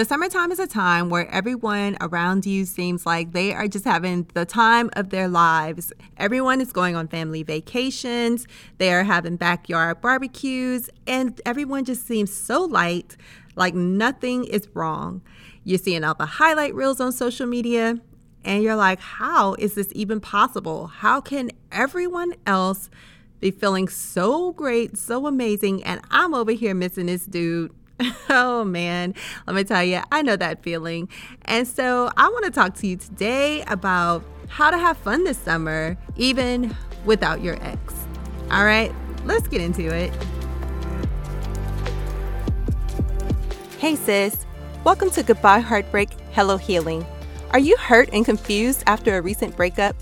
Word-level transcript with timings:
The 0.00 0.06
summertime 0.06 0.50
is 0.50 0.58
a 0.58 0.66
time 0.66 1.10
where 1.10 1.28
everyone 1.30 1.98
around 2.00 2.46
you 2.46 2.64
seems 2.64 3.04
like 3.04 3.32
they 3.32 3.52
are 3.52 3.68
just 3.68 3.84
having 3.84 4.26
the 4.32 4.46
time 4.46 4.88
of 4.94 5.10
their 5.10 5.28
lives. 5.28 5.92
Everyone 6.16 6.62
is 6.62 6.72
going 6.72 6.96
on 6.96 7.06
family 7.06 7.42
vacations, 7.42 8.46
they 8.78 8.94
are 8.94 9.04
having 9.04 9.36
backyard 9.36 10.00
barbecues, 10.00 10.88
and 11.06 11.38
everyone 11.44 11.84
just 11.84 12.06
seems 12.06 12.32
so 12.32 12.64
light, 12.64 13.18
like 13.56 13.74
nothing 13.74 14.44
is 14.44 14.68
wrong. 14.72 15.20
You're 15.64 15.76
seeing 15.76 16.02
all 16.02 16.14
the 16.14 16.24
highlight 16.24 16.74
reels 16.74 16.98
on 16.98 17.12
social 17.12 17.46
media, 17.46 17.98
and 18.42 18.62
you're 18.62 18.76
like, 18.76 19.00
how 19.00 19.52
is 19.58 19.74
this 19.74 19.92
even 19.94 20.18
possible? 20.18 20.86
How 20.86 21.20
can 21.20 21.50
everyone 21.70 22.32
else 22.46 22.88
be 23.38 23.50
feeling 23.50 23.86
so 23.86 24.52
great, 24.52 24.96
so 24.96 25.26
amazing, 25.26 25.84
and 25.84 26.00
I'm 26.10 26.32
over 26.32 26.52
here 26.52 26.72
missing 26.74 27.04
this 27.04 27.26
dude? 27.26 27.74
Oh 28.28 28.64
man, 28.64 29.14
let 29.46 29.56
me 29.56 29.64
tell 29.64 29.82
you, 29.82 30.00
I 30.12 30.22
know 30.22 30.36
that 30.36 30.62
feeling. 30.62 31.08
And 31.46 31.66
so 31.66 32.10
I 32.16 32.28
want 32.28 32.44
to 32.44 32.50
talk 32.50 32.74
to 32.76 32.86
you 32.86 32.96
today 32.96 33.62
about 33.66 34.24
how 34.48 34.70
to 34.70 34.78
have 34.78 34.96
fun 34.98 35.24
this 35.24 35.38
summer, 35.38 35.96
even 36.16 36.74
without 37.04 37.42
your 37.42 37.56
ex. 37.62 37.94
All 38.50 38.64
right, 38.64 38.92
let's 39.24 39.48
get 39.48 39.60
into 39.60 39.92
it. 39.94 40.12
Hey 43.78 43.96
sis, 43.96 44.46
welcome 44.84 45.10
to 45.10 45.22
Goodbye 45.22 45.60
Heartbreak, 45.60 46.10
Hello 46.32 46.56
Healing. 46.56 47.04
Are 47.50 47.58
you 47.58 47.76
hurt 47.78 48.10
and 48.12 48.24
confused 48.24 48.84
after 48.86 49.16
a 49.16 49.22
recent 49.22 49.56
breakup? 49.56 49.96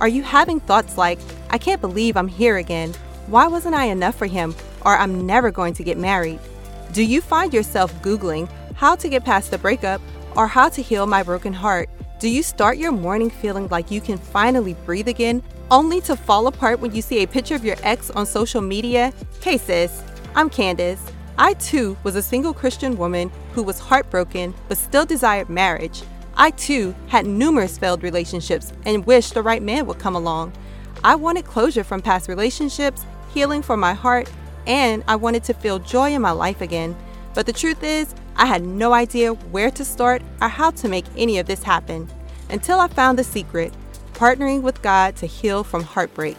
Are 0.00 0.08
you 0.08 0.22
having 0.22 0.60
thoughts 0.60 0.96
like, 0.96 1.18
I 1.50 1.58
can't 1.58 1.80
believe 1.80 2.16
I'm 2.16 2.28
here 2.28 2.56
again? 2.56 2.94
Why 3.26 3.46
wasn't 3.46 3.74
I 3.74 3.86
enough 3.86 4.16
for 4.16 4.26
him? 4.26 4.54
Or 4.82 4.96
I'm 4.96 5.26
never 5.26 5.50
going 5.50 5.74
to 5.74 5.84
get 5.84 5.98
married? 5.98 6.40
Do 6.92 7.02
you 7.02 7.20
find 7.20 7.52
yourself 7.52 7.92
Googling 8.02 8.48
how 8.74 8.94
to 8.96 9.08
get 9.08 9.24
past 9.24 9.50
the 9.50 9.58
breakup 9.58 10.00
or 10.36 10.46
how 10.46 10.68
to 10.68 10.82
heal 10.82 11.06
my 11.06 11.22
broken 11.22 11.52
heart? 11.52 11.88
Do 12.20 12.28
you 12.28 12.42
start 12.42 12.78
your 12.78 12.92
morning 12.92 13.30
feeling 13.30 13.68
like 13.68 13.90
you 13.90 14.00
can 14.00 14.18
finally 14.18 14.74
breathe 14.86 15.08
again, 15.08 15.42
only 15.70 16.00
to 16.02 16.16
fall 16.16 16.46
apart 16.46 16.80
when 16.80 16.94
you 16.94 17.02
see 17.02 17.22
a 17.22 17.26
picture 17.26 17.54
of 17.54 17.64
your 17.64 17.76
ex 17.82 18.10
on 18.10 18.26
social 18.26 18.60
media? 18.60 19.12
Hey 19.42 19.58
sis, 19.58 20.02
I'm 20.34 20.48
Candace. 20.48 21.02
I 21.36 21.54
too 21.54 21.96
was 22.04 22.14
a 22.14 22.22
single 22.22 22.54
Christian 22.54 22.96
woman 22.96 23.30
who 23.52 23.62
was 23.62 23.80
heartbroken 23.80 24.54
but 24.68 24.78
still 24.78 25.04
desired 25.04 25.48
marriage. 25.48 26.02
I 26.36 26.50
too 26.50 26.94
had 27.08 27.26
numerous 27.26 27.76
failed 27.76 28.02
relationships 28.02 28.72
and 28.86 29.04
wished 29.04 29.34
the 29.34 29.42
right 29.42 29.62
man 29.62 29.86
would 29.86 29.98
come 29.98 30.14
along. 30.14 30.52
I 31.02 31.16
wanted 31.16 31.44
closure 31.44 31.84
from 31.84 32.02
past 32.02 32.28
relationships, 32.28 33.04
healing 33.32 33.62
for 33.62 33.76
my 33.76 33.94
heart, 33.94 34.30
and 34.66 35.04
I 35.08 35.16
wanted 35.16 35.44
to 35.44 35.54
feel 35.54 35.78
joy 35.78 36.14
in 36.14 36.22
my 36.22 36.30
life 36.30 36.60
again. 36.60 36.96
But 37.34 37.46
the 37.46 37.52
truth 37.52 37.82
is, 37.82 38.14
I 38.36 38.46
had 38.46 38.62
no 38.62 38.92
idea 38.92 39.34
where 39.34 39.70
to 39.70 39.84
start 39.84 40.22
or 40.40 40.48
how 40.48 40.70
to 40.72 40.88
make 40.88 41.06
any 41.16 41.38
of 41.38 41.46
this 41.46 41.62
happen 41.62 42.08
until 42.50 42.80
I 42.80 42.88
found 42.88 43.18
the 43.18 43.24
secret 43.24 43.72
partnering 44.12 44.62
with 44.62 44.80
God 44.82 45.16
to 45.16 45.26
heal 45.26 45.64
from 45.64 45.82
heartbreak. 45.82 46.36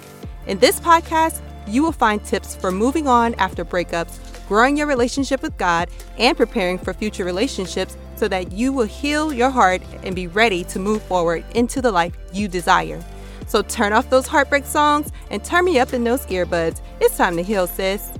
In 0.48 0.60
this 0.60 0.80
podcast, 0.80 1.42
you 1.68 1.84
will 1.84 1.92
find 1.92 2.24
tips 2.24 2.56
for 2.56 2.72
moving 2.72 3.08
on 3.08 3.34
after 3.36 3.66
breakups, 3.66 4.20
growing 4.48 4.78
your 4.78 4.88
relationship 4.88 5.42
with 5.42 5.58
God, 5.58 5.90
and 6.18 6.38
preparing 6.38 6.78
for 6.78 6.94
future 6.94 7.26
relationships 7.26 7.98
so 8.16 8.28
that 8.28 8.52
you 8.52 8.72
will 8.72 8.86
heal 8.86 9.34
your 9.34 9.50
heart 9.50 9.82
and 10.04 10.16
be 10.16 10.28
ready 10.28 10.64
to 10.66 10.80
move 10.80 11.02
forward 11.04 11.44
into 11.54 11.82
the 11.82 11.92
life 11.92 12.16
you 12.32 12.48
desire. 12.48 13.04
So 13.48 13.62
turn 13.62 13.94
off 13.94 14.10
those 14.10 14.28
heartbreak 14.28 14.66
songs 14.66 15.12
and 15.30 15.44
turn 15.44 15.66
me 15.66 15.80
up 15.80 15.94
in 15.94 16.04
those 16.04 16.26
earbuds. 16.28 16.82
It's 17.00 17.18
time 17.18 17.38
to 17.38 17.44
heal, 17.44 17.68
sis. 17.68 18.12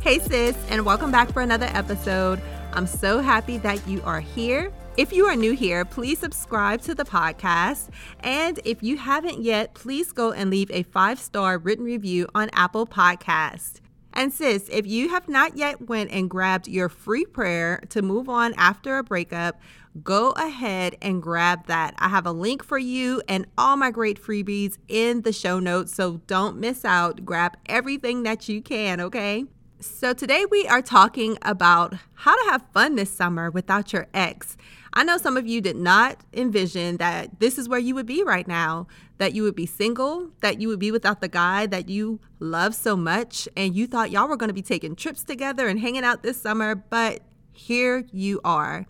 Hey, 0.00 0.18
sis, 0.18 0.54
and 0.68 0.84
welcome 0.84 1.10
back 1.10 1.32
for 1.32 1.40
another 1.40 1.68
episode. 1.72 2.40
I'm 2.74 2.86
so 2.86 3.20
happy 3.20 3.56
that 3.58 3.86
you 3.88 4.02
are 4.02 4.20
here. 4.20 4.70
If 4.96 5.12
you 5.12 5.24
are 5.24 5.34
new 5.34 5.52
here, 5.52 5.84
please 5.84 6.18
subscribe 6.18 6.82
to 6.82 6.94
the 6.94 7.04
podcast. 7.04 7.88
And 8.20 8.60
if 8.64 8.82
you 8.82 8.96
haven't 8.96 9.42
yet, 9.42 9.74
please 9.74 10.12
go 10.12 10.30
and 10.32 10.50
leave 10.50 10.70
a 10.70 10.82
five 10.84 11.18
star 11.18 11.58
written 11.58 11.84
review 11.84 12.28
on 12.34 12.50
Apple 12.52 12.86
Podcast. 12.86 13.80
And 14.14 14.32
sis, 14.32 14.68
if 14.70 14.86
you 14.86 15.08
have 15.08 15.28
not 15.28 15.56
yet 15.56 15.88
went 15.88 16.12
and 16.12 16.30
grabbed 16.30 16.68
your 16.68 16.88
free 16.88 17.24
prayer 17.24 17.82
to 17.90 18.00
move 18.00 18.28
on 18.28 18.54
after 18.56 18.96
a 18.96 19.02
breakup, 19.02 19.60
go 20.04 20.30
ahead 20.30 20.96
and 21.02 21.20
grab 21.20 21.66
that. 21.66 21.94
I 21.98 22.08
have 22.08 22.24
a 22.24 22.32
link 22.32 22.62
for 22.62 22.78
you 22.78 23.22
and 23.28 23.46
all 23.58 23.76
my 23.76 23.90
great 23.90 24.22
freebies 24.22 24.78
in 24.86 25.22
the 25.22 25.32
show 25.32 25.58
notes, 25.58 25.92
so 25.92 26.20
don't 26.28 26.58
miss 26.58 26.84
out. 26.84 27.24
Grab 27.24 27.56
everything 27.66 28.22
that 28.22 28.48
you 28.48 28.62
can, 28.62 29.00
okay? 29.00 29.44
So, 29.80 30.14
today 30.14 30.46
we 30.50 30.66
are 30.66 30.80
talking 30.80 31.36
about 31.42 31.94
how 32.14 32.34
to 32.34 32.50
have 32.50 32.64
fun 32.72 32.94
this 32.94 33.10
summer 33.10 33.50
without 33.50 33.92
your 33.92 34.06
ex. 34.14 34.56
I 34.94 35.02
know 35.02 35.18
some 35.18 35.36
of 35.36 35.46
you 35.46 35.60
did 35.60 35.76
not 35.76 36.20
envision 36.32 36.98
that 36.98 37.40
this 37.40 37.58
is 37.58 37.68
where 37.68 37.80
you 37.80 37.96
would 37.96 38.06
be 38.06 38.22
right 38.22 38.46
now, 38.46 38.86
that 39.18 39.34
you 39.34 39.42
would 39.42 39.54
be 39.54 39.66
single, 39.66 40.30
that 40.40 40.60
you 40.60 40.68
would 40.68 40.78
be 40.78 40.90
without 40.90 41.20
the 41.20 41.28
guy 41.28 41.66
that 41.66 41.88
you 41.88 42.20
love 42.40 42.74
so 42.74 42.96
much, 42.96 43.48
and 43.56 43.74
you 43.74 43.86
thought 43.86 44.10
y'all 44.10 44.28
were 44.28 44.36
going 44.36 44.48
to 44.48 44.54
be 44.54 44.62
taking 44.62 44.96
trips 44.96 45.22
together 45.22 45.68
and 45.68 45.80
hanging 45.80 46.04
out 46.04 46.22
this 46.22 46.40
summer, 46.40 46.74
but 46.74 47.20
here 47.52 48.04
you 48.12 48.40
are. 48.44 48.86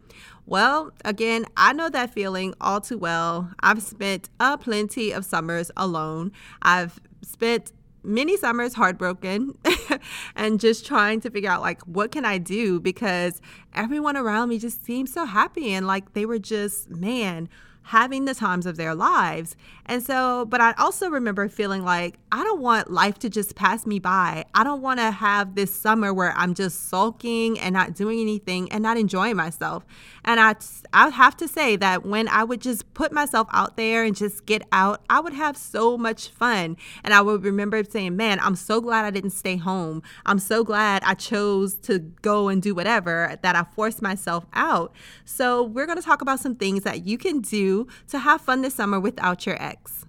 Well, 0.47 0.93
again, 1.05 1.47
I 1.57 1.73
know 1.73 1.89
that 1.89 2.13
feeling 2.13 2.55
all 2.61 2.81
too 2.81 2.99
well. 2.99 3.51
I've 3.61 3.83
spent 3.83 4.29
a 4.41 4.59
plenty 4.59 5.11
of 5.11 5.25
summers 5.25 5.71
alone. 5.77 6.33
I've 6.61 7.01
spent 7.23 7.73
many 8.03 8.37
summers 8.37 8.75
heartbroken 8.75 9.57
and 10.37 10.61
just 10.61 10.85
trying 10.85 11.21
to 11.23 11.31
figure 11.31 11.51
out 11.51 11.63
like 11.63 11.81
what 11.83 12.13
can 12.13 12.25
I 12.27 12.37
do 12.37 12.79
because 12.79 13.41
everyone 13.75 14.17
around 14.17 14.51
me 14.51 14.59
just 14.59 14.85
seemed 14.85 15.09
so 15.09 15.25
happy 15.25 15.73
and 15.73 15.87
like 15.87 16.13
they 16.13 16.27
were 16.27 16.39
just 16.39 16.91
man 16.91 17.49
having 17.85 18.25
the 18.25 18.35
times 18.35 18.65
of 18.65 18.77
their 18.77 18.95
lives. 18.95 19.57
And 19.87 20.03
so, 20.03 20.47
but 20.47 20.61
I 20.61 20.73
also 20.79 21.11
remember 21.11 21.49
feeling 21.51 21.85
like 21.85 22.19
I 22.33 22.43
don't 22.43 22.61
want 22.61 22.91
life 22.91 23.19
to 23.21 23.29
just 23.29 23.55
pass 23.55 23.87
me 23.87 23.99
by. 23.99 24.47
I 24.55 24.65
don't 24.65 24.81
want 24.81 25.01
to 25.01 25.11
have 25.11 25.55
this 25.55 25.73
summer 25.73 26.13
where 26.13 26.33
I'm 26.35 26.55
just 26.55 26.89
sulking 26.89 27.61
and 27.61 27.75
not 27.75 27.95
doing 27.95 28.21
anything 28.21 28.73
and 28.73 28.83
not 28.83 28.97
enjoying 28.97 29.37
myself. 29.37 29.85
And 30.25 30.41
I 30.41 30.57
I 30.95 31.11
have 31.11 31.37
to 31.37 31.47
say 31.47 31.77
that 31.77 32.07
when 32.07 32.27
I 32.29 32.43
would 32.43 32.63
just 32.63 32.93
put 32.95 33.13
myself 33.13 33.49
out 33.53 33.77
there 33.77 34.05
and 34.05 34.17
just 34.17 34.47
get 34.47 34.63
out, 34.73 35.03
I 35.11 35.21
would 35.21 35.35
have 35.35 35.57
so 35.57 35.99
much 35.99 36.29
fun. 36.29 36.79
And 37.05 37.13
I 37.13 37.21
would 37.21 37.45
remember 37.45 37.85
saying, 37.85 38.17
"Man, 38.17 38.41
I'm 38.41 38.57
so 38.57 38.81
glad 38.81 39.05
I 39.05 39.11
didn't 39.11 39.31
stay 39.31 39.57
home. 39.57 40.03
I'm 40.25 40.39
so 40.39 40.65
glad 40.65 41.03
I 41.05 41.13
chose 41.13 41.75
to 41.83 41.99
go 41.99 42.49
and 42.49 42.63
do 42.63 42.75
whatever 42.75 43.39
that 43.43 43.55
I 43.55 43.65
forced 43.75 44.01
myself 44.01 44.47
out." 44.55 44.93
So, 45.27 45.63
we're 45.63 45.87
going 45.87 45.99
to 45.99 46.05
talk 46.05 46.23
about 46.23 46.41
some 46.41 46.55
things 46.55 46.85
that 46.85 47.07
you 47.07 47.19
can 47.19 47.41
do 47.41 47.74
to 48.09 48.19
have 48.19 48.41
fun 48.41 48.63
this 48.63 48.75
summer 48.75 49.01
without 49.01 49.47
your 49.47 49.61
ex. 49.61 50.05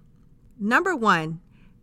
Number 0.58 0.94
one, 0.96 1.40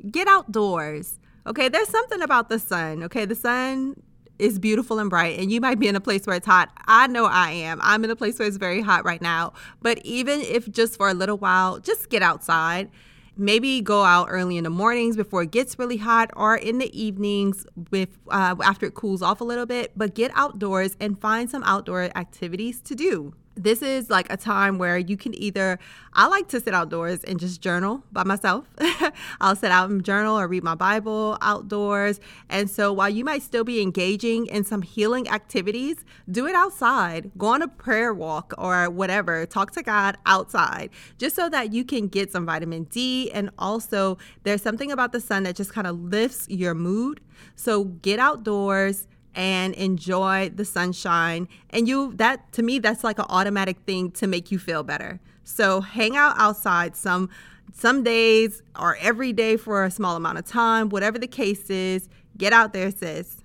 get 0.09 0.27
outdoors. 0.27 1.19
Okay, 1.45 1.67
there's 1.69 1.89
something 1.89 2.21
about 2.21 2.49
the 2.49 2.59
sun. 2.59 3.03
Okay, 3.03 3.25
the 3.25 3.35
sun 3.35 3.95
is 4.39 4.57
beautiful 4.59 4.99
and 4.99 5.09
bright, 5.09 5.39
and 5.39 5.51
you 5.51 5.61
might 5.61 5.79
be 5.79 5.87
in 5.87 5.95
a 5.95 6.01
place 6.01 6.25
where 6.25 6.35
it's 6.35 6.45
hot. 6.45 6.71
I 6.85 7.07
know 7.07 7.25
I 7.25 7.51
am. 7.51 7.79
I'm 7.81 8.03
in 8.03 8.09
a 8.09 8.15
place 8.15 8.39
where 8.39 8.47
it's 8.47 8.57
very 8.57 8.81
hot 8.81 9.05
right 9.05 9.21
now. 9.21 9.53
But 9.81 9.99
even 10.03 10.41
if 10.41 10.69
just 10.71 10.97
for 10.97 11.09
a 11.09 11.13
little 11.13 11.37
while, 11.37 11.79
just 11.79 12.09
get 12.09 12.21
outside. 12.21 12.89
Maybe 13.35 13.81
go 13.81 14.03
out 14.03 14.27
early 14.29 14.57
in 14.57 14.63
the 14.63 14.69
mornings 14.69 15.15
before 15.15 15.43
it 15.43 15.51
gets 15.51 15.77
really 15.77 15.97
hot, 15.97 16.31
or 16.35 16.55
in 16.55 16.77
the 16.77 16.89
evenings 16.99 17.65
with 17.91 18.17
uh, 18.29 18.55
after 18.63 18.85
it 18.87 18.95
cools 18.95 19.21
off 19.21 19.41
a 19.41 19.43
little 19.43 19.65
bit. 19.65 19.91
But 19.95 20.15
get 20.15 20.31
outdoors 20.35 20.95
and 20.99 21.19
find 21.19 21.49
some 21.49 21.63
outdoor 21.63 22.09
activities 22.15 22.79
to 22.81 22.95
do 22.95 23.33
this 23.55 23.81
is 23.81 24.09
like 24.09 24.31
a 24.31 24.37
time 24.37 24.77
where 24.77 24.97
you 24.97 25.15
can 25.15 25.33
either 25.35 25.77
i 26.13 26.27
like 26.27 26.47
to 26.47 26.59
sit 26.59 26.73
outdoors 26.73 27.23
and 27.23 27.39
just 27.39 27.61
journal 27.61 28.03
by 28.11 28.23
myself. 28.23 28.65
I'll 29.41 29.55
sit 29.55 29.71
out 29.71 29.89
and 29.89 30.03
journal 30.03 30.39
or 30.39 30.47
read 30.47 30.63
my 30.63 30.75
bible 30.75 31.37
outdoors. 31.41 32.19
And 32.49 32.69
so 32.69 32.93
while 32.93 33.09
you 33.09 33.23
might 33.23 33.41
still 33.41 33.63
be 33.63 33.81
engaging 33.81 34.45
in 34.47 34.63
some 34.63 34.81
healing 34.81 35.27
activities 35.29 36.03
do 36.31 36.47
it 36.47 36.55
outside. 36.55 37.31
Go 37.37 37.47
on 37.47 37.61
a 37.61 37.67
prayer 37.67 38.13
walk 38.13 38.53
or 38.57 38.89
whatever. 38.89 39.45
Talk 39.45 39.71
to 39.71 39.83
god 39.83 40.17
outside 40.25 40.89
just 41.17 41.35
so 41.35 41.49
that 41.49 41.73
you 41.73 41.83
can 41.83 42.07
get 42.07 42.31
some 42.31 42.45
vitamin 42.45 42.83
d. 42.85 43.31
And 43.31 43.49
also 43.57 44.17
there's 44.43 44.61
something 44.61 44.91
about 44.91 45.11
the 45.11 45.19
sun 45.19 45.43
that 45.43 45.55
just 45.55 45.73
kind 45.73 45.87
of 45.87 45.99
lifts 45.99 46.47
your 46.49 46.73
mood. 46.73 47.21
So 47.55 47.85
get 47.85 48.19
outdoors 48.19 49.07
and 49.35 49.73
enjoy 49.75 50.49
the 50.49 50.65
sunshine. 50.65 51.47
And 51.69 51.87
you 51.87 52.13
that 52.15 52.51
to 52.53 52.63
me 52.63 52.79
that's 52.79 53.03
like 53.03 53.19
an 53.19 53.25
automatic 53.29 53.77
thing 53.85 54.11
to 54.11 54.27
make 54.27 54.51
you 54.51 54.59
feel 54.59 54.83
better. 54.83 55.19
So 55.43 55.81
hang 55.81 56.15
out 56.15 56.35
outside 56.37 56.95
some 56.95 57.29
some 57.73 58.03
days 58.03 58.61
or 58.79 58.97
every 58.97 59.33
day 59.33 59.57
for 59.57 59.83
a 59.83 59.91
small 59.91 60.15
amount 60.15 60.37
of 60.37 60.45
time 60.45 60.89
whatever 60.89 61.17
the 61.17 61.27
case 61.27 61.69
is 61.69 62.07
get 62.37 62.53
out 62.53 62.73
there 62.73 62.91
sis. 62.91 63.37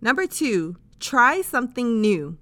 Number 0.00 0.26
two 0.26 0.76
try 1.00 1.42
something 1.42 2.00
new. 2.00 2.38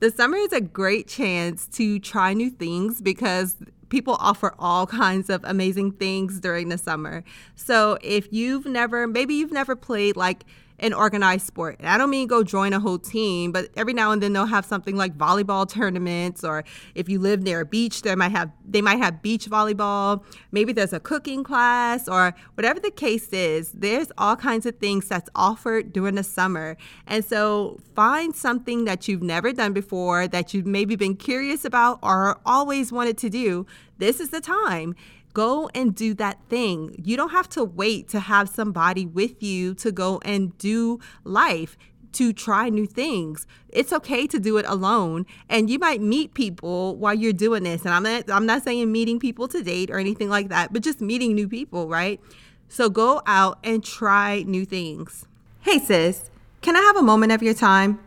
The 0.00 0.10
summer 0.10 0.36
is 0.36 0.52
a 0.52 0.60
great 0.60 1.08
chance 1.08 1.66
to 1.68 1.98
try 1.98 2.34
new 2.34 2.50
things 2.50 3.00
because 3.00 3.56
people 3.88 4.16
offer 4.18 4.54
all 4.58 4.86
kinds 5.02 5.30
of 5.30 5.42
amazing 5.44 5.92
things 5.92 6.40
during 6.40 6.68
the 6.68 6.78
summer. 6.78 7.24
So 7.54 7.98
if 8.02 8.32
you've 8.32 8.66
never, 8.66 9.06
maybe 9.06 9.34
you've 9.34 9.52
never 9.52 9.76
played 9.76 10.16
like 10.16 10.44
an 10.78 10.92
organized 10.92 11.46
sport. 11.46 11.76
And 11.78 11.88
I 11.88 11.96
don't 11.96 12.10
mean 12.10 12.26
go 12.26 12.42
join 12.42 12.72
a 12.72 12.80
whole 12.80 12.98
team, 12.98 13.52
but 13.52 13.68
every 13.76 13.92
now 13.92 14.10
and 14.10 14.22
then 14.22 14.32
they'll 14.32 14.46
have 14.46 14.64
something 14.64 14.96
like 14.96 15.16
volleyball 15.16 15.68
tournaments 15.68 16.44
or 16.44 16.64
if 16.94 17.08
you 17.08 17.18
live 17.18 17.42
near 17.42 17.60
a 17.60 17.64
beach, 17.64 18.02
they 18.02 18.14
might 18.14 18.32
have 18.32 18.50
they 18.66 18.82
might 18.82 18.98
have 18.98 19.22
beach 19.22 19.46
volleyball. 19.46 20.22
Maybe 20.52 20.72
there's 20.72 20.92
a 20.92 21.00
cooking 21.00 21.44
class 21.44 22.08
or 22.08 22.34
whatever 22.54 22.80
the 22.80 22.90
case 22.90 23.28
is. 23.28 23.72
There's 23.72 24.10
all 24.18 24.36
kinds 24.36 24.66
of 24.66 24.76
things 24.78 25.08
that's 25.08 25.30
offered 25.34 25.92
during 25.92 26.16
the 26.16 26.24
summer. 26.24 26.76
And 27.06 27.24
so 27.24 27.78
find 27.94 28.34
something 28.34 28.84
that 28.84 29.06
you've 29.06 29.22
never 29.22 29.52
done 29.52 29.72
before 29.72 30.26
that 30.28 30.54
you've 30.54 30.66
maybe 30.66 30.96
been 30.96 31.16
curious 31.16 31.64
about 31.64 31.98
or 32.02 32.38
always 32.44 32.90
wanted 32.90 33.18
to 33.18 33.30
do. 33.30 33.66
This 33.98 34.18
is 34.18 34.30
the 34.30 34.40
time 34.40 34.96
go 35.34 35.68
and 35.74 35.94
do 35.94 36.14
that 36.14 36.38
thing. 36.48 37.00
You 37.04 37.16
don't 37.16 37.30
have 37.30 37.48
to 37.50 37.64
wait 37.64 38.08
to 38.10 38.20
have 38.20 38.48
somebody 38.48 39.04
with 39.04 39.42
you 39.42 39.74
to 39.74 39.92
go 39.92 40.20
and 40.24 40.56
do 40.58 41.00
life 41.24 41.76
to 42.12 42.32
try 42.32 42.68
new 42.68 42.86
things. 42.86 43.46
It's 43.68 43.92
okay 43.92 44.26
to 44.28 44.38
do 44.38 44.56
it 44.56 44.64
alone 44.66 45.26
and 45.48 45.68
you 45.68 45.78
might 45.80 46.00
meet 46.00 46.32
people 46.32 46.96
while 46.96 47.12
you're 47.12 47.32
doing 47.32 47.64
this. 47.64 47.84
And 47.84 47.92
I'm 47.92 48.04
not 48.04 48.30
I'm 48.30 48.46
not 48.46 48.62
saying 48.62 48.90
meeting 48.90 49.18
people 49.18 49.48
to 49.48 49.62
date 49.62 49.90
or 49.90 49.98
anything 49.98 50.30
like 50.30 50.48
that, 50.48 50.72
but 50.72 50.82
just 50.82 51.00
meeting 51.00 51.34
new 51.34 51.48
people, 51.48 51.88
right? 51.88 52.20
So 52.68 52.88
go 52.88 53.20
out 53.26 53.58
and 53.64 53.84
try 53.84 54.44
new 54.46 54.64
things. 54.64 55.26
Hey 55.62 55.78
sis, 55.78 56.30
can 56.62 56.76
I 56.76 56.80
have 56.80 56.96
a 56.96 57.02
moment 57.02 57.32
of 57.32 57.42
your 57.42 57.54
time? 57.54 57.98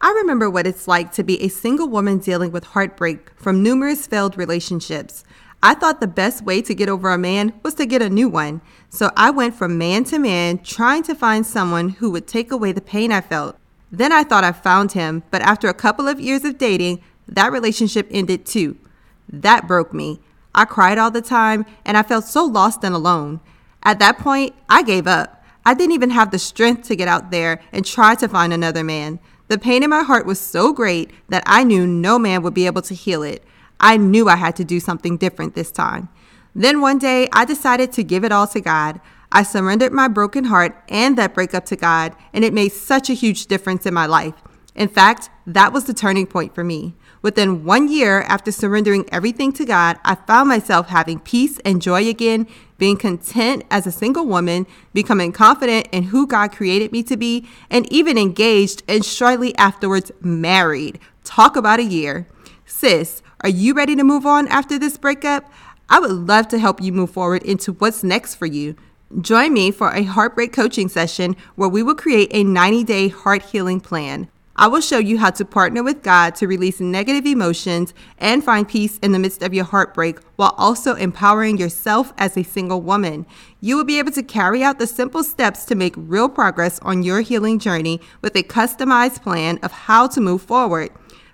I 0.00 0.10
remember 0.10 0.50
what 0.50 0.66
it's 0.66 0.88
like 0.88 1.12
to 1.12 1.22
be 1.22 1.40
a 1.40 1.48
single 1.48 1.88
woman 1.88 2.18
dealing 2.18 2.50
with 2.50 2.64
heartbreak 2.64 3.30
from 3.36 3.62
numerous 3.62 4.04
failed 4.08 4.36
relationships. 4.36 5.22
I 5.64 5.74
thought 5.74 6.00
the 6.00 6.08
best 6.08 6.42
way 6.42 6.60
to 6.62 6.74
get 6.74 6.88
over 6.88 7.10
a 7.10 7.18
man 7.18 7.52
was 7.62 7.74
to 7.74 7.86
get 7.86 8.02
a 8.02 8.10
new 8.10 8.28
one. 8.28 8.60
So 8.88 9.12
I 9.16 9.30
went 9.30 9.54
from 9.54 9.78
man 9.78 10.02
to 10.04 10.18
man 10.18 10.58
trying 10.58 11.04
to 11.04 11.14
find 11.14 11.46
someone 11.46 11.90
who 11.90 12.10
would 12.10 12.26
take 12.26 12.50
away 12.50 12.72
the 12.72 12.80
pain 12.80 13.12
I 13.12 13.20
felt. 13.20 13.56
Then 13.90 14.10
I 14.10 14.24
thought 14.24 14.42
I 14.42 14.50
found 14.50 14.92
him, 14.92 15.22
but 15.30 15.42
after 15.42 15.68
a 15.68 15.74
couple 15.74 16.08
of 16.08 16.18
years 16.18 16.44
of 16.44 16.58
dating, 16.58 17.00
that 17.28 17.52
relationship 17.52 18.08
ended 18.10 18.44
too. 18.44 18.76
That 19.28 19.68
broke 19.68 19.94
me. 19.94 20.18
I 20.52 20.64
cried 20.64 20.98
all 20.98 21.10
the 21.10 21.22
time 21.22 21.64
and 21.84 21.96
I 21.96 22.02
felt 22.02 22.24
so 22.24 22.44
lost 22.44 22.82
and 22.82 22.94
alone. 22.94 23.40
At 23.84 24.00
that 24.00 24.18
point, 24.18 24.54
I 24.68 24.82
gave 24.82 25.06
up. 25.06 25.44
I 25.64 25.74
didn't 25.74 25.94
even 25.94 26.10
have 26.10 26.32
the 26.32 26.40
strength 26.40 26.88
to 26.88 26.96
get 26.96 27.06
out 27.06 27.30
there 27.30 27.60
and 27.70 27.86
try 27.86 28.16
to 28.16 28.28
find 28.28 28.52
another 28.52 28.82
man. 28.82 29.20
The 29.46 29.58
pain 29.58 29.84
in 29.84 29.90
my 29.90 30.02
heart 30.02 30.26
was 30.26 30.40
so 30.40 30.72
great 30.72 31.10
that 31.28 31.44
I 31.46 31.62
knew 31.62 31.86
no 31.86 32.18
man 32.18 32.42
would 32.42 32.54
be 32.54 32.66
able 32.66 32.82
to 32.82 32.94
heal 32.94 33.22
it. 33.22 33.44
I 33.82 33.96
knew 33.96 34.28
I 34.28 34.36
had 34.36 34.56
to 34.56 34.64
do 34.64 34.80
something 34.80 35.16
different 35.16 35.54
this 35.54 35.72
time. 35.72 36.08
Then 36.54 36.80
one 36.80 36.98
day, 36.98 37.28
I 37.32 37.44
decided 37.44 37.92
to 37.92 38.04
give 38.04 38.24
it 38.24 38.32
all 38.32 38.46
to 38.46 38.60
God. 38.60 39.00
I 39.32 39.42
surrendered 39.42 39.92
my 39.92 40.08
broken 40.08 40.44
heart 40.44 40.76
and 40.88 41.18
that 41.18 41.34
breakup 41.34 41.64
to 41.66 41.76
God, 41.76 42.14
and 42.32 42.44
it 42.44 42.54
made 42.54 42.72
such 42.72 43.10
a 43.10 43.14
huge 43.14 43.46
difference 43.46 43.84
in 43.84 43.94
my 43.94 44.06
life. 44.06 44.34
In 44.74 44.88
fact, 44.88 45.28
that 45.46 45.72
was 45.72 45.84
the 45.84 45.94
turning 45.94 46.26
point 46.26 46.54
for 46.54 46.64
me. 46.64 46.94
Within 47.20 47.64
one 47.64 47.88
year 47.88 48.22
after 48.22 48.50
surrendering 48.50 49.08
everything 49.12 49.52
to 49.52 49.64
God, 49.64 49.98
I 50.04 50.16
found 50.16 50.48
myself 50.48 50.88
having 50.88 51.20
peace 51.20 51.58
and 51.64 51.80
joy 51.80 52.08
again, 52.08 52.48
being 52.78 52.96
content 52.96 53.64
as 53.70 53.86
a 53.86 53.92
single 53.92 54.26
woman, 54.26 54.66
becoming 54.92 55.30
confident 55.30 55.88
in 55.92 56.04
who 56.04 56.26
God 56.26 56.52
created 56.52 56.90
me 56.90 57.02
to 57.04 57.16
be, 57.16 57.46
and 57.70 57.90
even 57.92 58.18
engaged 58.18 58.82
and 58.88 59.04
shortly 59.04 59.56
afterwards 59.56 60.10
married. 60.20 60.98
Talk 61.22 61.54
about 61.56 61.78
a 61.78 61.84
year. 61.84 62.26
Sis, 62.74 63.22
are 63.42 63.50
you 63.50 63.74
ready 63.74 63.94
to 63.94 64.02
move 64.02 64.24
on 64.26 64.48
after 64.48 64.76
this 64.76 64.96
breakup? 64.96 65.52
I 65.90 66.00
would 66.00 66.10
love 66.10 66.48
to 66.48 66.58
help 66.58 66.80
you 66.80 66.90
move 66.90 67.10
forward 67.10 67.42
into 67.44 67.74
what's 67.74 68.02
next 68.02 68.34
for 68.34 68.46
you. 68.46 68.74
Join 69.20 69.52
me 69.52 69.70
for 69.70 69.90
a 69.90 70.02
heartbreak 70.02 70.54
coaching 70.54 70.88
session 70.88 71.36
where 71.54 71.68
we 71.68 71.82
will 71.82 71.94
create 71.94 72.30
a 72.32 72.42
90 72.42 72.82
day 72.82 73.08
heart 73.08 73.42
healing 73.42 73.78
plan. 73.78 74.28
I 74.56 74.68
will 74.68 74.80
show 74.80 74.98
you 74.98 75.18
how 75.18 75.30
to 75.30 75.44
partner 75.44 75.82
with 75.82 76.02
God 76.02 76.34
to 76.36 76.48
release 76.48 76.80
negative 76.80 77.26
emotions 77.26 77.92
and 78.18 78.42
find 78.42 78.66
peace 78.66 78.98
in 78.98 79.12
the 79.12 79.18
midst 79.18 79.42
of 79.42 79.54
your 79.54 79.64
heartbreak 79.64 80.18
while 80.36 80.54
also 80.56 80.94
empowering 80.94 81.58
yourself 81.58 82.12
as 82.16 82.36
a 82.36 82.42
single 82.42 82.80
woman. 82.80 83.26
You 83.60 83.76
will 83.76 83.84
be 83.84 83.98
able 83.98 84.12
to 84.12 84.22
carry 84.22 84.64
out 84.64 84.78
the 84.78 84.86
simple 84.86 85.22
steps 85.22 85.66
to 85.66 85.74
make 85.74 85.94
real 85.96 86.28
progress 86.28 86.78
on 86.80 87.02
your 87.02 87.20
healing 87.20 87.58
journey 87.58 88.00
with 88.22 88.34
a 88.34 88.42
customized 88.42 89.22
plan 89.22 89.58
of 89.62 89.72
how 89.72 90.06
to 90.08 90.20
move 90.20 90.42
forward. 90.42 90.90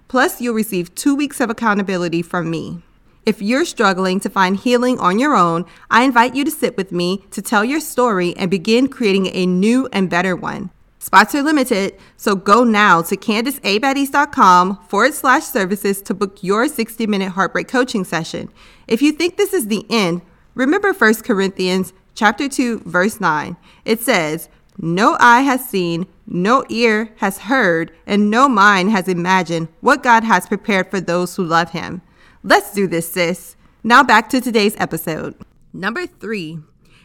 Plus, 0.09 0.41
you'll 0.41 0.55
receive 0.55 0.95
two 0.95 1.15
weeks 1.15 1.41
of 1.41 1.51
accountability 1.51 2.23
from 2.23 2.51
me. 2.51 2.83
If 3.27 3.43
you're 3.43 3.67
struggling 3.67 4.21
to 4.21 4.31
find 4.31 4.57
healing 4.57 4.99
on 4.99 5.19
your 5.19 5.35
own, 5.35 5.67
I 5.91 6.05
invite 6.05 6.35
you 6.35 6.45
to 6.45 6.51
sit 6.51 6.79
with 6.79 6.93
me 6.93 7.27
to 7.31 7.43
tell 7.43 7.63
your 7.63 7.81
story 7.81 8.35
and 8.39 8.51
begin 8.51 8.89
creating 8.89 9.27
a 9.27 9.45
new 9.45 9.87
and 9.93 10.09
better 10.09 10.35
one. 10.35 10.71
Spots 10.99 11.35
are 11.35 11.43
limited, 11.43 11.95
so 12.17 12.35
go 12.35 12.65
now 12.65 13.03
to 13.03 13.17
CandiceABaddies.com 13.17 14.79
forward 14.89 15.15
slash 15.15 15.45
services 15.45 16.01
to 16.03 16.15
book 16.15 16.43
your 16.43 16.69
60 16.69 17.07
minute 17.07 17.31
heartbreak 17.33 17.69
coaching 17.69 18.05
session. 18.05 18.49
If 18.87 19.03
you 19.03 19.13
think 19.13 19.37
this 19.37 19.53
is 19.53 19.67
the 19.67 19.85
end, 19.91 20.23
remember 20.55 20.93
1 20.93 21.15
Corinthians 21.17 21.93
chapter 22.15 22.49
2, 22.49 22.81
verse 22.81 23.21
9. 23.21 23.57
It 23.85 24.01
says, 24.01 24.49
no 24.79 25.17
eye 25.19 25.41
has 25.41 25.69
seen, 25.69 26.07
no 26.27 26.65
ear 26.69 27.13
has 27.17 27.39
heard, 27.39 27.93
and 28.07 28.31
no 28.31 28.49
mind 28.49 28.91
has 28.91 29.09
imagined 29.09 29.69
what 29.81 30.03
God 30.03 30.25
has 30.25 30.47
prepared 30.47 30.91
for 30.91 31.01
those 31.01 31.35
who 31.37 31.45
love 31.45 31.71
Him. 31.71 32.03
Let's 32.43 32.73
do 32.73 32.87
this, 32.87 33.13
sis. 33.13 33.57
Now 33.83 34.03
back 34.03 34.29
to 34.31 34.41
today's 34.41 34.77
episode. 34.79 35.35
Number 35.73 36.07
three, 36.07 36.61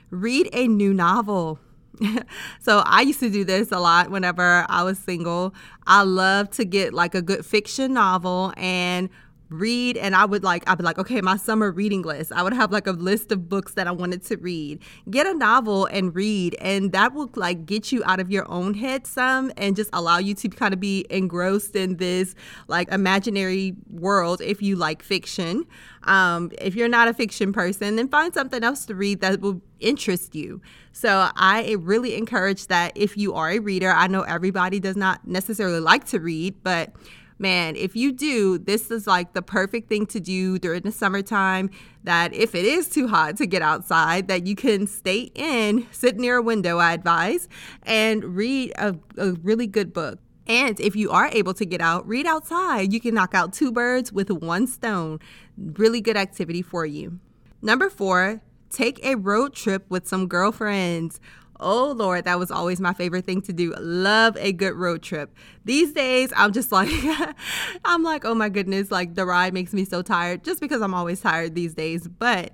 read 0.10 0.50
a 0.54 0.68
new 0.68 0.94
novel. 0.94 1.60
so 2.60 2.84
I 2.86 3.02
used 3.02 3.20
to 3.22 3.30
do 3.30 3.44
this 3.44 3.72
a 3.72 3.80
lot 3.80 4.12
whenever 4.12 4.66
I 4.70 4.84
was 4.84 5.00
single. 5.00 5.54
I 5.88 6.04
love 6.04 6.50
to 6.52 6.66
get 6.66 6.94
like 6.94 7.16
a 7.16 7.22
good 7.22 7.46
fiction 7.46 7.94
novel 7.94 8.54
and 8.58 9.10
read 9.54 9.98
and 9.98 10.16
I 10.16 10.26
would 10.26 10.44
like 10.44 10.64
I'd 10.70 10.78
be 10.78 10.84
like, 10.84 10.98
okay, 11.00 11.22
my 11.22 11.38
summer 11.38 11.72
reading 11.72 12.02
list. 12.02 12.32
I 12.32 12.44
would 12.44 12.54
have 12.54 12.72
like 12.72 12.88
a 12.88 12.92
list 12.92 13.32
of 13.32 13.48
books 13.50 13.74
that 13.74 13.88
I 13.88 13.92
wanted 13.92 14.24
to 14.26 14.38
read. 14.38 14.80
Get 15.10 15.28
a 15.28 15.34
novel 15.34 15.86
and 15.86 16.14
read 16.16 16.56
and 16.60 16.92
that 16.92 17.14
will 17.14 17.30
like 17.36 17.66
get 17.66 17.92
you 17.92 18.04
out 18.06 18.20
of 18.20 18.32
your 18.32 18.50
own 18.50 18.74
head 18.74 19.08
some 19.08 19.52
and 19.58 19.76
just 19.76 19.90
allow 19.94 20.18
you 20.18 20.34
to 20.36 20.50
kind 20.50 20.74
of 20.74 20.80
be 20.80 21.06
engrossed 21.10 21.76
in 21.76 21.98
this 21.98 22.36
like 22.68 22.92
imaginary 22.92 23.76
world 23.90 24.42
if 24.42 24.62
you 24.62 24.76
like 24.76 25.04
fiction. 25.04 25.66
Um, 26.04 26.52
if 26.60 26.76
you're 26.76 26.90
not 26.90 27.08
a 27.08 27.14
fiction 27.14 27.54
person, 27.54 27.96
then 27.96 28.10
find 28.10 28.34
something 28.34 28.64
else 28.64 28.86
to 28.88 28.96
read 28.96 29.22
that 29.22 29.40
will 29.40 29.62
interest 29.80 30.36
you. 30.36 30.62
So 30.92 31.30
I 31.36 31.76
really 31.80 32.16
encourage 32.16 32.68
that 32.68 32.92
if 32.96 33.18
you 33.18 33.34
are 33.34 33.50
a 33.50 33.60
reader, 33.60 33.90
I 33.90 34.08
know 34.08 34.22
everybody 34.22 34.80
does 34.80 34.96
not 34.96 35.26
necessarily 35.28 35.80
like 35.80 36.06
to 36.06 36.20
read, 36.20 36.62
but 36.64 36.94
man, 37.40 37.76
if 37.76 37.96
you 37.96 38.12
do, 38.12 38.58
this 38.58 38.92
is 38.92 39.08
like 39.08 39.34
the 39.34 39.42
perfect 39.42 39.90
thing 39.90 40.06
to 40.08 40.20
do 40.20 40.60
during 40.60 40.82
the 40.82 40.92
summertime. 40.92 41.70
That 42.04 42.34
if 42.34 42.54
it 42.56 42.66
is 42.66 42.90
too 42.90 43.08
hot 43.08 43.38
to 43.38 43.46
get 43.46 43.62
outside, 43.62 44.28
that 44.28 44.46
you 44.46 44.56
can 44.56 44.88
stay 44.88 45.32
in, 45.36 45.88
sit 45.92 46.18
near 46.18 46.38
a 46.38 46.42
window, 46.42 46.78
I 46.78 46.94
advise, 46.94 47.48
and 47.84 48.36
read 48.36 48.74
a, 48.78 48.96
a 49.18 49.34
really 49.34 49.68
good 49.68 49.94
book. 49.94 50.20
And 50.46 50.80
if 50.80 50.96
you 50.96 51.10
are 51.12 51.28
able 51.28 51.54
to 51.54 51.66
get 51.66 51.80
out, 51.80 52.06
read 52.08 52.26
outside. 52.26 52.92
You 52.92 53.00
can 53.00 53.16
knock 53.16 53.34
out 53.34 53.54
two 53.54 53.72
birds 53.72 54.12
with 54.12 54.30
one 54.30 54.68
stone. 54.68 55.20
Really 55.58 56.02
good 56.02 56.18
activity 56.18 56.62
for 56.62 56.86
you. 56.86 57.20
Number 57.62 57.90
four, 57.90 58.42
take 58.70 59.04
a 59.06 59.16
road 59.16 59.54
trip 59.54 59.86
with 59.88 60.06
some 60.08 60.28
girlfriends. 60.28 61.22
Oh 61.64 61.94
Lord, 61.94 62.26
that 62.26 62.38
was 62.38 62.52
always 62.52 62.82
my 62.82 62.94
favorite 62.94 63.26
thing 63.26 63.42
to 63.44 63.54
do. 63.54 63.74
Love 63.80 64.36
a 64.38 64.52
good 64.52 64.74
road 64.76 65.02
trip. 65.02 65.34
These 65.66 65.94
days, 65.94 66.34
I'm 66.36 66.52
just 66.52 66.72
like, 66.72 66.90
I'm 67.86 68.04
like, 68.04 68.26
oh 68.26 68.36
my 68.36 68.50
goodness, 68.50 68.92
like 68.92 69.16
the 69.16 69.26
ride 69.26 69.54
makes 69.54 69.74
me 69.74 69.86
so 69.86 70.02
tired 70.02 70.44
just 70.44 70.60
because 70.60 70.82
I'm 70.82 70.94
always 70.94 71.22
tired 71.22 71.56
these 71.56 71.74
days. 71.74 72.08
But 72.08 72.54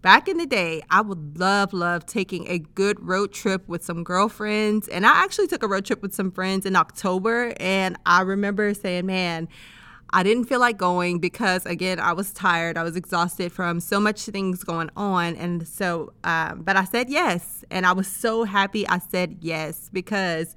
back 0.00 0.28
in 0.28 0.38
the 0.38 0.46
day, 0.46 0.82
I 0.90 1.02
would 1.02 1.38
love, 1.38 1.72
love 1.72 2.06
taking 2.06 2.48
a 2.48 2.58
good 2.58 3.06
road 3.06 3.32
trip 3.32 3.68
with 3.68 3.84
some 3.84 4.02
girlfriends. 4.02 4.88
And 4.88 5.06
I 5.06 5.22
actually 5.22 5.48
took 5.48 5.62
a 5.62 5.68
road 5.68 5.84
trip 5.84 6.02
with 6.02 6.14
some 6.14 6.30
friends 6.30 6.64
in 6.64 6.76
October. 6.76 7.52
And 7.58 7.96
I 8.06 8.22
remember 8.22 8.72
saying, 8.74 9.06
man, 9.06 9.48
I 10.10 10.22
didn't 10.22 10.44
feel 10.44 10.60
like 10.60 10.78
going 10.78 11.18
because, 11.18 11.66
again, 11.66 12.00
I 12.00 12.12
was 12.12 12.32
tired. 12.32 12.78
I 12.78 12.82
was 12.82 12.96
exhausted 12.96 13.52
from 13.52 13.80
so 13.80 14.00
much 14.00 14.22
things 14.22 14.64
going 14.64 14.90
on. 14.96 15.36
And 15.36 15.68
so, 15.68 16.12
um, 16.24 16.62
but 16.62 16.76
I 16.76 16.84
said 16.84 17.10
yes. 17.10 17.64
And 17.70 17.84
I 17.84 17.92
was 17.92 18.06
so 18.06 18.44
happy 18.44 18.88
I 18.88 18.98
said 18.98 19.38
yes 19.40 19.90
because 19.92 20.56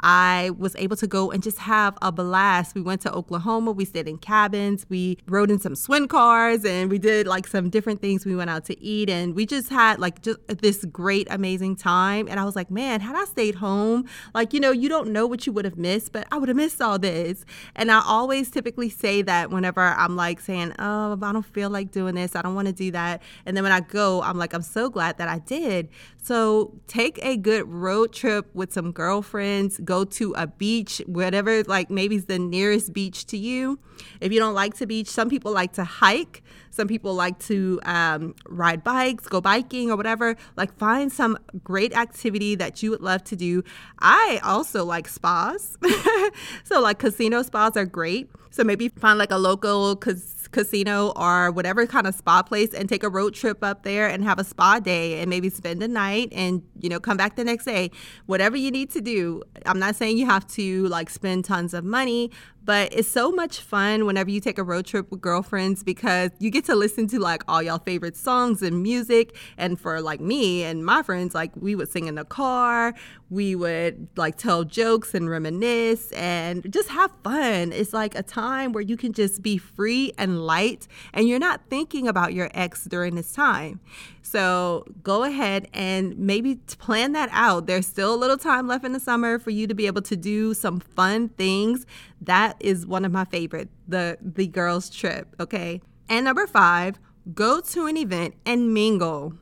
I 0.00 0.50
was 0.58 0.74
able 0.76 0.96
to 0.96 1.06
go 1.06 1.30
and 1.30 1.42
just 1.42 1.58
have 1.58 1.96
a 2.02 2.12
blast. 2.12 2.74
We 2.74 2.80
went 2.80 3.00
to 3.02 3.12
Oklahoma, 3.12 3.72
we 3.72 3.84
stayed 3.84 4.08
in 4.08 4.18
cabins, 4.18 4.86
we 4.88 5.18
rode 5.26 5.50
in 5.50 5.58
some 5.58 5.74
swing 5.74 6.08
cars, 6.08 6.64
and 6.64 6.90
we 6.90 6.98
did 6.98 7.26
like 7.26 7.46
some 7.46 7.70
different 7.70 8.00
things. 8.00 8.24
We 8.24 8.34
went 8.34 8.50
out 8.50 8.64
to 8.66 8.82
eat, 8.82 9.10
and 9.10 9.34
we 9.34 9.46
just 9.46 9.68
had 9.68 9.98
like 9.98 10.22
just 10.22 10.38
this 10.48 10.84
great, 10.86 11.26
amazing 11.30 11.76
time. 11.76 12.28
And 12.28 12.40
I 12.40 12.44
was 12.44 12.56
like, 12.56 12.70
man, 12.70 13.00
had 13.00 13.16
I 13.16 13.24
stayed 13.24 13.56
home, 13.56 14.06
like, 14.34 14.52
you 14.52 14.60
know, 14.60 14.70
you 14.70 14.88
don't 14.88 15.10
know 15.10 15.26
what 15.26 15.46
you 15.46 15.52
would 15.52 15.64
have 15.64 15.76
missed, 15.76 16.12
but 16.12 16.26
I 16.30 16.38
would 16.38 16.48
have 16.48 16.56
missed 16.56 16.80
all 16.80 16.98
this. 16.98 17.44
And 17.76 17.90
I 17.90 18.02
always 18.04 18.50
typically 18.50 18.88
say 18.88 19.22
that 19.22 19.50
whenever 19.50 19.80
I'm 19.80 20.16
like 20.16 20.40
saying, 20.40 20.74
oh, 20.78 21.18
I 21.20 21.32
don't 21.32 21.44
feel 21.44 21.70
like 21.70 21.92
doing 21.92 22.14
this, 22.14 22.34
I 22.34 22.42
don't 22.42 22.54
want 22.54 22.68
to 22.68 22.72
do 22.72 22.90
that. 22.92 23.22
And 23.46 23.56
then 23.56 23.64
when 23.64 23.72
I 23.72 23.80
go, 23.80 24.22
I'm 24.22 24.38
like, 24.38 24.54
I'm 24.54 24.62
so 24.62 24.88
glad 24.88 25.18
that 25.18 25.28
I 25.28 25.38
did. 25.38 25.88
So 26.22 26.74
take 26.86 27.18
a 27.24 27.36
good 27.36 27.68
road 27.68 28.12
trip 28.12 28.46
with 28.54 28.72
some 28.72 28.92
girlfriends, 28.92 29.78
go 29.78 30.04
to 30.04 30.34
a 30.34 30.46
beach, 30.46 31.00
whatever, 31.06 31.62
like 31.64 31.90
maybe 31.90 32.18
the 32.18 32.38
nearest 32.38 32.92
beach 32.92 33.26
to 33.26 33.38
you. 33.38 33.78
If 34.20 34.32
you 34.32 34.38
don't 34.38 34.54
like 34.54 34.74
to 34.76 34.86
beach, 34.86 35.08
some 35.08 35.28
people 35.30 35.52
like 35.52 35.72
to 35.74 35.84
hike. 35.84 36.42
Some 36.70 36.86
people 36.86 37.14
like 37.14 37.38
to 37.40 37.80
um, 37.84 38.34
ride 38.48 38.84
bikes, 38.84 39.26
go 39.26 39.40
biking, 39.40 39.90
or 39.90 39.96
whatever. 39.96 40.36
Like, 40.56 40.72
find 40.78 41.12
some 41.12 41.36
great 41.64 41.94
activity 41.96 42.54
that 42.54 42.82
you 42.82 42.90
would 42.90 43.00
love 43.00 43.24
to 43.24 43.36
do. 43.36 43.64
I 43.98 44.40
also 44.42 44.84
like 44.84 45.08
spas. 45.08 45.76
so, 46.64 46.80
like, 46.80 46.98
casino 46.98 47.42
spas 47.42 47.76
are 47.76 47.84
great. 47.84 48.30
So, 48.50 48.62
maybe 48.62 48.88
find 48.88 49.18
like 49.18 49.32
a 49.32 49.36
local 49.36 49.96
cas- 49.96 50.39
casino 50.50 51.12
or 51.16 51.50
whatever 51.50 51.86
kind 51.86 52.06
of 52.06 52.14
spa 52.14 52.42
place 52.42 52.74
and 52.74 52.88
take 52.88 53.02
a 53.02 53.08
road 53.08 53.34
trip 53.34 53.62
up 53.62 53.82
there 53.82 54.08
and 54.08 54.24
have 54.24 54.38
a 54.38 54.44
spa 54.44 54.80
day 54.80 55.20
and 55.20 55.30
maybe 55.30 55.48
spend 55.48 55.82
a 55.82 55.88
night 55.88 56.28
and, 56.32 56.62
you 56.80 56.88
know, 56.88 57.00
come 57.00 57.16
back 57.16 57.36
the 57.36 57.44
next 57.44 57.64
day. 57.64 57.90
Whatever 58.26 58.56
you 58.56 58.70
need 58.70 58.90
to 58.90 59.00
do. 59.00 59.42
I'm 59.66 59.78
not 59.78 59.96
saying 59.96 60.18
you 60.18 60.26
have 60.26 60.46
to 60.48 60.86
like 60.88 61.10
spend 61.10 61.44
tons 61.44 61.74
of 61.74 61.84
money, 61.84 62.30
but 62.62 62.92
it's 62.92 63.08
so 63.08 63.32
much 63.32 63.60
fun 63.60 64.06
whenever 64.06 64.30
you 64.30 64.40
take 64.40 64.58
a 64.58 64.62
road 64.62 64.86
trip 64.86 65.10
with 65.10 65.20
girlfriends 65.20 65.82
because 65.82 66.30
you 66.38 66.50
get 66.50 66.64
to 66.66 66.74
listen 66.74 67.08
to 67.08 67.18
like 67.18 67.42
all 67.48 67.62
y'all 67.62 67.78
favorite 67.78 68.16
songs 68.16 68.62
and 68.62 68.82
music. 68.82 69.34
And 69.56 69.80
for 69.80 70.00
like 70.00 70.20
me 70.20 70.62
and 70.64 70.84
my 70.84 71.02
friends, 71.02 71.34
like 71.34 71.52
we 71.56 71.74
would 71.74 71.90
sing 71.90 72.06
in 72.06 72.16
the 72.16 72.24
car, 72.24 72.94
we 73.30 73.54
would 73.54 74.08
like 74.16 74.36
tell 74.36 74.64
jokes 74.64 75.14
and 75.14 75.30
reminisce 75.30 76.12
and 76.12 76.70
just 76.72 76.90
have 76.90 77.10
fun. 77.24 77.72
It's 77.72 77.92
like 77.92 78.14
a 78.14 78.22
time 78.22 78.72
where 78.72 78.82
you 78.82 78.96
can 78.96 79.12
just 79.12 79.42
be 79.42 79.56
free 79.56 80.12
and 80.18 80.39
light 80.40 80.88
and 81.12 81.28
you're 81.28 81.38
not 81.38 81.60
thinking 81.68 82.08
about 82.08 82.34
your 82.34 82.50
ex 82.54 82.84
during 82.84 83.14
this 83.14 83.32
time. 83.32 83.80
So 84.22 84.84
go 85.02 85.24
ahead 85.24 85.68
and 85.72 86.16
maybe 86.18 86.56
plan 86.78 87.12
that 87.12 87.28
out. 87.32 87.66
There's 87.66 87.86
still 87.86 88.14
a 88.14 88.16
little 88.16 88.36
time 88.36 88.66
left 88.66 88.84
in 88.84 88.92
the 88.92 89.00
summer 89.00 89.38
for 89.38 89.50
you 89.50 89.66
to 89.66 89.74
be 89.74 89.86
able 89.86 90.02
to 90.02 90.16
do 90.16 90.54
some 90.54 90.80
fun 90.80 91.30
things. 91.30 91.86
That 92.20 92.56
is 92.60 92.86
one 92.86 93.04
of 93.04 93.12
my 93.12 93.24
favorite, 93.24 93.68
the 93.88 94.18
the 94.20 94.46
girls 94.46 94.90
trip, 94.90 95.34
okay? 95.40 95.80
And 96.08 96.24
number 96.24 96.46
5, 96.46 96.98
go 97.34 97.60
to 97.60 97.86
an 97.86 97.96
event 97.96 98.34
and 98.44 98.74
mingle. 98.74 99.34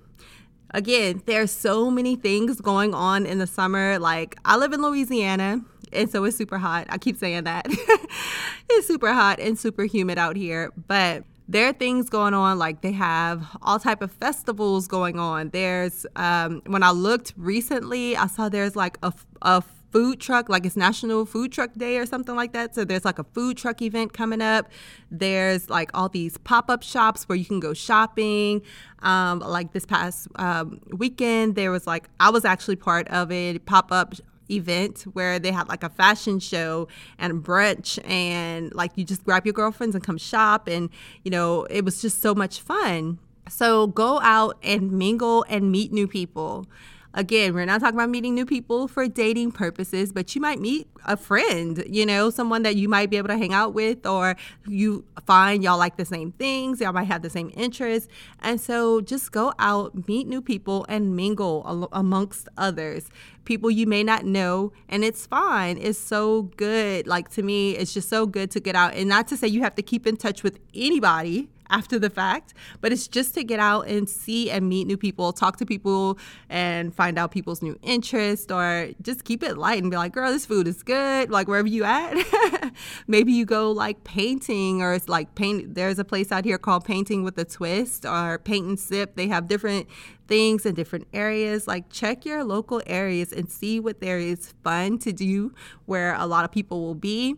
Again, 0.73 1.23
there 1.25 1.43
are 1.43 1.47
so 1.47 1.91
many 1.91 2.15
things 2.15 2.61
going 2.61 2.93
on 2.93 3.25
in 3.25 3.39
the 3.39 3.47
summer. 3.47 3.99
Like 3.99 4.37
I 4.45 4.57
live 4.57 4.73
in 4.73 4.83
Louisiana, 4.83 5.63
and 5.93 6.11
so 6.11 6.25
it's 6.25 6.37
super 6.37 6.59
hot. 6.59 6.87
I 6.89 6.99
keep 6.99 7.17
saying 7.17 7.45
that. 7.45 7.67
it's 8.71 8.87
super 8.87 9.13
hot 9.13 9.41
and 9.41 9.59
super 9.59 9.85
humid 9.85 10.19
out 10.19 10.37
here, 10.37 10.73
but 10.87 11.25
there 11.51 11.67
are 11.67 11.73
things 11.73 12.11
going 12.11 12.35
on 12.35 12.59
like 12.59 12.83
they 12.83 12.93
have 12.93 13.57
all 13.63 13.79
type 13.79 14.03
of 14.03 14.13
festivals 14.13 14.87
going 14.87 15.19
on 15.19 15.49
there's 15.49 16.05
um, 16.15 16.61
when 16.67 16.83
i 16.83 16.91
looked 16.91 17.33
recently 17.39 18.15
i 18.17 18.27
saw 18.27 18.49
there's 18.51 18.77
like 18.77 18.99
a, 19.03 19.13
a 19.41 19.63
food 19.91 20.21
truck 20.21 20.49
like 20.49 20.67
it's 20.67 20.77
national 20.77 21.25
food 21.25 21.51
truck 21.51 21.73
day 21.75 21.97
or 21.97 22.05
something 22.05 22.37
like 22.37 22.53
that 22.53 22.75
so 22.75 22.85
there's 22.85 23.05
like 23.05 23.19
a 23.19 23.25
food 23.25 23.57
truck 23.57 23.81
event 23.81 24.13
coming 24.13 24.43
up 24.43 24.69
there's 25.11 25.71
like 25.71 25.91
all 25.95 26.09
these 26.09 26.37
pop-up 26.39 26.83
shops 26.83 27.29
where 27.29 27.37
you 27.37 27.45
can 27.45 27.61
go 27.61 27.73
shopping 27.73 28.61
um, 29.01 29.39
like 29.39 29.73
this 29.73 29.87
past 29.87 30.29
um, 30.35 30.81
weekend 30.93 31.55
there 31.55 31.71
was 31.71 31.87
like 31.87 32.09
i 32.21 32.29
was 32.29 32.45
actually 32.45 32.77
part 32.77 33.09
of 33.09 33.33
a 33.33 33.59
pop-up 33.61 34.15
event 34.51 35.03
where 35.13 35.39
they 35.39 35.53
had 35.53 35.69
like 35.69 35.83
a 35.83 35.89
fashion 35.89 36.39
show 36.39 36.89
and 37.19 37.45
brunch 37.45 37.99
and 38.09 38.75
like 38.75 38.93
you 38.97 39.05
just 39.05 39.25
grab 39.25 39.47
your 39.47 39.53
girlfriends 39.53 39.95
and 39.95 40.05
come 40.05 40.19
shop 40.19 40.69
and 40.69 40.91
you 41.25 41.31
know 41.31 41.65
it 41.65 41.85
was 41.85 42.01
just 42.01 42.21
so 42.21 42.35
much 42.35 42.61
fun. 42.61 43.19
So 43.49 43.87
go 43.87 44.21
out 44.21 44.59
and 44.63 44.93
mingle 44.93 45.45
and 45.49 45.73
meet 45.73 45.93
new 45.93 46.07
people 46.07 46.67
Again, 47.19 47.53
we're 47.53 47.65
not 47.65 47.81
talking 47.81 47.97
about 47.97 48.11
meeting 48.11 48.37
new 48.37 48.47
people 48.47 48.87
for 48.87 49.09
dating 49.09 49.51
purposes, 49.51 50.13
but 50.13 50.37
you 50.37 50.41
might 50.41 50.61
meet 50.61 50.87
a 51.05 51.17
friend, 51.17 51.83
you 51.91 52.07
know, 52.07 52.31
someone 52.31 52.63
that 52.63 52.77
you 52.77 52.89
might 52.89 53.11
be 53.11 53.17
able 53.17 53.27
to 53.27 53.37
hang 53.37 53.53
out 53.53 53.75
with, 53.75 54.07
or 54.07 54.37
you 54.69 55.05
find 55.27 55.65
y'all 55.65 55.79
like 55.79 55.97
the 55.97 56.05
same 56.05 56.31
things, 56.31 56.81
y'all 56.81 56.93
might 56.93 57.09
have 57.09 57.23
the 57.23 57.29
same 57.29 57.51
interests. 57.57 58.09
And 58.39 58.61
so 58.61 59.01
just 59.01 59.33
go 59.33 59.53
out, 59.59 60.07
meet 60.07 60.29
new 60.29 60.41
people, 60.41 60.87
and 60.89 61.17
mingle 61.17 61.65
al- 61.67 61.89
amongst 61.91 62.49
others. 62.57 63.11
People 63.45 63.69
you 63.69 63.89
may 63.89 64.05
not 64.05 64.25
know 64.25 64.73
and 64.89 65.03
it's 65.03 65.27
fine. 65.27 65.77
It's 65.77 65.99
so 65.99 66.43
good. 66.57 67.09
Like 67.09 67.31
to 67.31 67.43
me 67.43 67.73
it's 67.73 67.95
just 67.95 68.09
so 68.09 68.27
good 68.27 68.53
to 68.53 68.61
get 68.61 68.77
out. 68.77 68.95
And 68.95 69.09
not 69.09 69.27
to 69.29 69.37
say 69.37 69.49
you 69.49 69.63
have 69.63 69.75
to 69.75 69.83
keep 69.83 70.07
in 70.07 70.17
touch 70.19 70.45
with 70.45 70.61
anybody 70.73 71.49
after 71.71 71.99
the 71.99 72.11
fact, 72.11 72.55
but 72.81 72.93
it's 72.93 73.07
just 73.09 73.35
to 73.35 73.45
get 73.45 73.61
out 73.61 73.87
and 73.89 74.09
see 74.09 74.51
and 74.51 74.69
meet 74.69 74.87
new 74.87 74.97
people, 74.97 75.33
talk 75.33 75.57
to 75.59 75.67
people 75.67 76.19
and 76.49 76.95
find 76.95 77.19
out 77.19 77.31
people's 77.31 77.63
new 77.63 77.79
interests 77.83 78.51
or 78.51 78.91
just 79.03 79.25
keep 79.25 79.43
it 79.43 79.59
light 79.59 79.83
and 79.83 79.91
be 79.91 79.97
like, 79.97 80.13
girl, 80.13 80.33
this 80.33 80.47
food 80.47 80.67
is 80.67 80.83
good. 80.83 81.31
Like 81.31 81.49
wherever 81.49 81.69
you 81.69 81.85
at. 81.85 82.15
Maybe 83.07 83.33
you 83.33 83.45
go 83.45 83.71
like 83.71 84.05
painting 84.05 84.83
or 84.83 84.95
it's 84.95 85.09
like 85.09 85.35
paint. 85.35 85.75
There's 85.75 85.99
a 85.99 86.05
place 86.05 86.33
out 86.33 86.45
here 86.45 86.59
called 86.59 86.85
Painting 86.85 87.23
with 87.23 87.39
a 87.39 87.45
Twist 87.45 88.05
or 88.05 88.39
Paint 88.39 88.67
and 88.67 88.81
Sip. 88.81 89.17
They 89.17 89.29
have 89.29 89.49
different 89.49 89.89
things 90.27 90.65
in 90.67 90.75
different 90.75 91.09
areas. 91.13 91.67
Like 91.67 91.91
check 91.91 92.25
your 92.25 92.45
local 92.45 92.81
areas 92.87 93.33
and 93.33 93.51
see 93.51 93.81
what 93.81 94.01
there 94.01 94.19
is 94.19 94.55
fun 94.63 94.99
to 94.99 95.13
do 95.13 95.53
where 95.87 96.15
a 96.15 96.27
lot 96.27 96.45
of 96.45 96.53
people 96.53 96.81
will 96.81 96.95
be. 96.95 97.37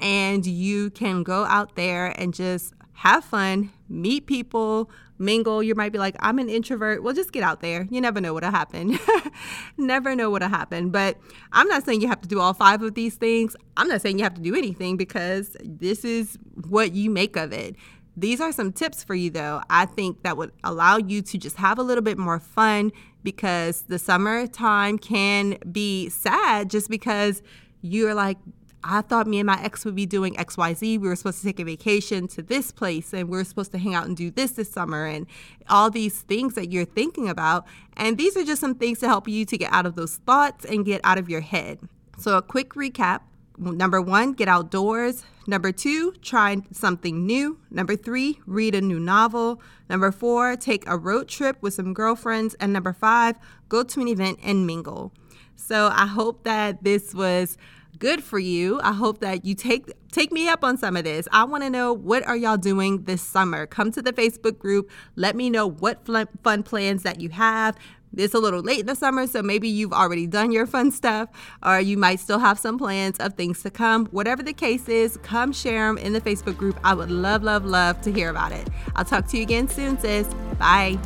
And 0.00 0.46
you 0.46 0.90
can 0.90 1.22
go 1.22 1.44
out 1.44 1.76
there 1.76 2.18
and 2.18 2.32
just 2.32 2.72
have 3.00 3.24
fun, 3.24 3.72
meet 3.88 4.26
people, 4.26 4.90
mingle. 5.18 5.62
You 5.62 5.74
might 5.74 5.90
be 5.90 5.98
like, 5.98 6.16
I'm 6.20 6.38
an 6.38 6.50
introvert. 6.50 7.02
Well, 7.02 7.14
just 7.14 7.32
get 7.32 7.42
out 7.42 7.62
there. 7.62 7.88
You 7.90 7.98
never 7.98 8.20
know 8.20 8.34
what'll 8.34 8.50
happen. 8.50 8.98
never 9.78 10.14
know 10.14 10.28
what'll 10.28 10.50
happen. 10.50 10.90
But 10.90 11.16
I'm 11.50 11.66
not 11.66 11.82
saying 11.82 12.02
you 12.02 12.08
have 12.08 12.20
to 12.20 12.28
do 12.28 12.40
all 12.40 12.52
five 12.52 12.82
of 12.82 12.94
these 12.94 13.14
things. 13.14 13.56
I'm 13.78 13.88
not 13.88 14.02
saying 14.02 14.18
you 14.18 14.24
have 14.24 14.34
to 14.34 14.42
do 14.42 14.54
anything 14.54 14.98
because 14.98 15.56
this 15.64 16.04
is 16.04 16.36
what 16.68 16.92
you 16.92 17.08
make 17.08 17.36
of 17.36 17.54
it. 17.54 17.74
These 18.18 18.38
are 18.38 18.52
some 18.52 18.70
tips 18.70 19.02
for 19.02 19.14
you, 19.14 19.30
though. 19.30 19.62
I 19.70 19.86
think 19.86 20.22
that 20.24 20.36
would 20.36 20.52
allow 20.62 20.98
you 20.98 21.22
to 21.22 21.38
just 21.38 21.56
have 21.56 21.78
a 21.78 21.82
little 21.82 22.04
bit 22.04 22.18
more 22.18 22.38
fun 22.38 22.92
because 23.22 23.82
the 23.88 23.98
summertime 23.98 24.98
can 24.98 25.56
be 25.72 26.10
sad 26.10 26.68
just 26.68 26.90
because 26.90 27.42
you're 27.80 28.12
like 28.12 28.36
I 28.82 29.02
thought 29.02 29.26
me 29.26 29.38
and 29.40 29.46
my 29.46 29.62
ex 29.62 29.84
would 29.84 29.94
be 29.94 30.06
doing 30.06 30.34
XYZ. 30.34 30.80
We 30.80 30.98
were 30.98 31.16
supposed 31.16 31.40
to 31.40 31.44
take 31.44 31.60
a 31.60 31.64
vacation 31.64 32.28
to 32.28 32.42
this 32.42 32.70
place 32.70 33.12
and 33.12 33.28
we 33.28 33.38
are 33.38 33.44
supposed 33.44 33.72
to 33.72 33.78
hang 33.78 33.94
out 33.94 34.06
and 34.06 34.16
do 34.16 34.30
this 34.30 34.52
this 34.52 34.70
summer 34.70 35.06
and 35.06 35.26
all 35.68 35.90
these 35.90 36.22
things 36.22 36.54
that 36.54 36.72
you're 36.72 36.84
thinking 36.84 37.28
about. 37.28 37.66
And 37.96 38.16
these 38.16 38.36
are 38.36 38.44
just 38.44 38.60
some 38.60 38.74
things 38.74 38.98
to 39.00 39.08
help 39.08 39.28
you 39.28 39.44
to 39.44 39.58
get 39.58 39.72
out 39.72 39.86
of 39.86 39.96
those 39.96 40.16
thoughts 40.16 40.64
and 40.64 40.84
get 40.84 41.00
out 41.04 41.18
of 41.18 41.28
your 41.28 41.42
head. 41.42 41.80
So, 42.18 42.36
a 42.36 42.42
quick 42.42 42.70
recap 42.70 43.20
number 43.60 44.00
one, 44.00 44.32
get 44.32 44.48
outdoors. 44.48 45.24
Number 45.46 45.72
two, 45.72 46.12
try 46.22 46.58
something 46.72 47.26
new. 47.26 47.58
Number 47.70 47.96
three, 47.96 48.40
read 48.46 48.74
a 48.74 48.80
new 48.80 48.98
novel. 48.98 49.60
Number 49.88 50.10
four, 50.10 50.56
take 50.56 50.86
a 50.86 50.96
road 50.96 51.28
trip 51.28 51.56
with 51.60 51.74
some 51.74 51.92
girlfriends. 51.92 52.54
And 52.54 52.72
number 52.72 52.92
five, 52.92 53.36
go 53.68 53.82
to 53.82 54.00
an 54.00 54.08
event 54.08 54.38
and 54.42 54.66
mingle. 54.66 55.12
So, 55.56 55.90
I 55.92 56.06
hope 56.06 56.44
that 56.44 56.84
this 56.84 57.14
was 57.14 57.58
good 58.00 58.24
for 58.24 58.40
you. 58.40 58.80
I 58.82 58.92
hope 58.92 59.20
that 59.20 59.44
you 59.44 59.54
take 59.54 59.92
take 60.10 60.32
me 60.32 60.48
up 60.48 60.64
on 60.64 60.76
some 60.76 60.96
of 60.96 61.04
this. 61.04 61.28
I 61.30 61.44
want 61.44 61.62
to 61.62 61.70
know 61.70 61.92
what 61.92 62.26
are 62.26 62.36
y'all 62.36 62.56
doing 62.56 63.04
this 63.04 63.22
summer. 63.22 63.66
Come 63.66 63.92
to 63.92 64.02
the 64.02 64.12
Facebook 64.12 64.58
group. 64.58 64.90
Let 65.14 65.36
me 65.36 65.48
know 65.48 65.68
what 65.68 66.08
fun 66.42 66.64
plans 66.64 67.04
that 67.04 67.20
you 67.20 67.28
have. 67.28 67.76
It's 68.16 68.34
a 68.34 68.40
little 68.40 68.60
late 68.60 68.80
in 68.80 68.86
the 68.86 68.96
summer, 68.96 69.28
so 69.28 69.40
maybe 69.40 69.68
you've 69.68 69.92
already 69.92 70.26
done 70.26 70.50
your 70.50 70.66
fun 70.66 70.90
stuff, 70.90 71.28
or 71.64 71.78
you 71.78 71.96
might 71.96 72.18
still 72.18 72.40
have 72.40 72.58
some 72.58 72.76
plans 72.76 73.16
of 73.18 73.34
things 73.34 73.62
to 73.62 73.70
come. 73.70 74.06
Whatever 74.06 74.42
the 74.42 74.52
case 74.52 74.88
is, 74.88 75.16
come 75.18 75.52
share 75.52 75.86
them 75.86 75.96
in 75.96 76.12
the 76.12 76.20
Facebook 76.20 76.56
group. 76.56 76.76
I 76.82 76.92
would 76.92 77.10
love, 77.10 77.44
love, 77.44 77.64
love 77.64 78.00
to 78.00 78.10
hear 78.10 78.28
about 78.28 78.50
it. 78.50 78.66
I'll 78.96 79.04
talk 79.04 79.28
to 79.28 79.36
you 79.36 79.44
again 79.44 79.68
soon, 79.68 79.96
sis. 80.00 80.26
Bye. 80.58 80.98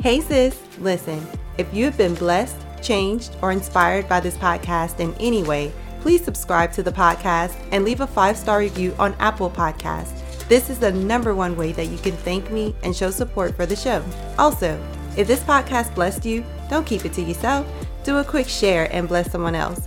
Hey, 0.00 0.22
sis. 0.22 0.58
Listen. 0.78 1.41
If 1.58 1.72
you 1.72 1.84
have 1.84 1.98
been 1.98 2.14
blessed, 2.14 2.56
changed, 2.82 3.36
or 3.42 3.52
inspired 3.52 4.08
by 4.08 4.20
this 4.20 4.36
podcast 4.36 5.00
in 5.00 5.14
any 5.20 5.42
way, 5.42 5.72
please 6.00 6.24
subscribe 6.24 6.72
to 6.72 6.82
the 6.82 6.92
podcast 6.92 7.54
and 7.70 7.84
leave 7.84 8.00
a 8.00 8.06
five 8.06 8.36
star 8.36 8.58
review 8.58 8.94
on 8.98 9.14
Apple 9.18 9.50
Podcasts. 9.50 10.18
This 10.48 10.70
is 10.70 10.78
the 10.78 10.92
number 10.92 11.34
one 11.34 11.56
way 11.56 11.72
that 11.72 11.86
you 11.86 11.98
can 11.98 12.16
thank 12.16 12.50
me 12.50 12.74
and 12.82 12.94
show 12.94 13.10
support 13.10 13.54
for 13.54 13.66
the 13.66 13.76
show. 13.76 14.04
Also, 14.38 14.82
if 15.16 15.26
this 15.28 15.40
podcast 15.40 15.94
blessed 15.94 16.24
you, 16.24 16.44
Don't 16.72 16.86
keep 16.86 17.04
it 17.04 17.12
to 17.12 17.20
yourself. 17.20 17.66
Do 18.02 18.16
a 18.16 18.24
quick 18.24 18.48
share 18.48 18.88
and 18.96 19.06
bless 19.06 19.30
someone 19.30 19.54
else. 19.54 19.86